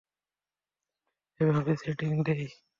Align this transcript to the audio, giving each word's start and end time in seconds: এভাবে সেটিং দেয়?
এভাবে 1.39 1.71
সেটিং 1.81 2.11
দেয়? 2.25 2.47